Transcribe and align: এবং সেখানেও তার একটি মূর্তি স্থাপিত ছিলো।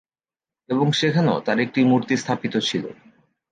এবং 0.69 0.87
সেখানেও 0.91 1.37
তার 1.45 1.57
একটি 1.59 1.79
মূর্তি 1.83 2.13
স্থাপিত 2.17 2.53
ছিলো। 2.59 2.89